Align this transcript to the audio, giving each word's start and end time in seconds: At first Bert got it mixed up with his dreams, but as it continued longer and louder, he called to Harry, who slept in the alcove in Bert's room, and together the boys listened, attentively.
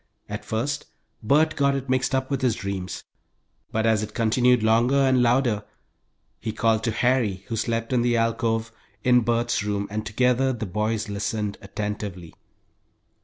At 0.27 0.43
first 0.45 0.87
Bert 1.21 1.55
got 1.55 1.75
it 1.75 1.87
mixed 1.87 2.15
up 2.15 2.31
with 2.31 2.41
his 2.41 2.55
dreams, 2.55 3.03
but 3.71 3.85
as 3.85 4.01
it 4.01 4.15
continued 4.15 4.63
longer 4.63 4.95
and 4.95 5.21
louder, 5.21 5.63
he 6.39 6.51
called 6.51 6.83
to 6.85 6.91
Harry, 6.91 7.45
who 7.49 7.55
slept 7.55 7.93
in 7.93 8.01
the 8.01 8.17
alcove 8.17 8.71
in 9.03 9.21
Bert's 9.21 9.61
room, 9.63 9.87
and 9.91 10.03
together 10.03 10.53
the 10.53 10.65
boys 10.65 11.07
listened, 11.07 11.59
attentively. 11.61 12.33